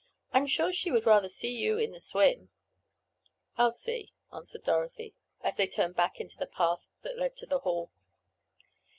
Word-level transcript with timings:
I'm 0.33 0.47
sure 0.47 0.73
she 0.73 0.89
would 0.89 1.05
rather 1.05 1.29
see 1.29 1.55
you 1.55 1.77
in 1.77 1.91
the 1.91 1.99
swim." 2.01 2.49
"I'll 3.55 3.69
see," 3.69 4.09
answered 4.33 4.63
Dorothy, 4.63 5.13
as 5.43 5.57
they 5.57 5.67
turned 5.67 5.95
back 5.95 6.19
into 6.19 6.39
the 6.39 6.47
path 6.47 6.87
that 7.03 7.19
led 7.19 7.35
to 7.37 7.45
the 7.45 7.59
Hall. 7.59 7.91